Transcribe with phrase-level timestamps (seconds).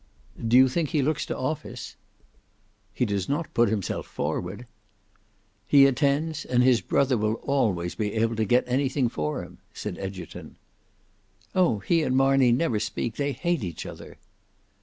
[0.47, 1.95] "Do you think he looks to office?"
[2.91, 4.65] "He does not put himself forward."
[5.67, 9.99] "He attends; and his brother will always be able to get anything for him," said
[9.99, 10.57] Egerton.
[11.53, 11.77] "Oh!
[11.85, 14.17] he and Marney never speak; they hate each other."